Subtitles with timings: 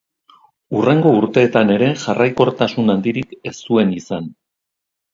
[0.77, 4.31] Hurrengo urteetan ere jarraikortasun handirik ez zuen izan.